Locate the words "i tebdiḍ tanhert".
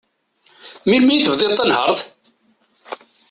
1.15-1.99